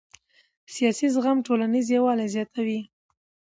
سیاسي 0.73 1.07
زغم 1.15 1.37
ټولنیز 1.47 1.85
یووالی 1.95 2.27
زیاتوي 2.35 2.79